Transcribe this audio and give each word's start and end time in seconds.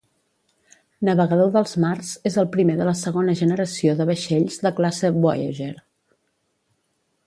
"Navegador 1.09 1.51
dels 1.57 1.73
mars" 1.83 2.09
és 2.31 2.39
el 2.45 2.49
primer 2.57 2.79
de 2.81 2.89
la 2.89 2.95
segona 3.03 3.37
generació 3.45 3.97
de 4.03 4.11
vaixells 4.15 4.61
de 4.67 4.77
classe 4.83 5.17
"Voyager". 5.23 5.75